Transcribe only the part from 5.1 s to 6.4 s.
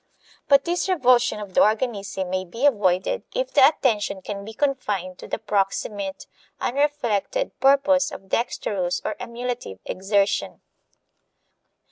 to the proximate,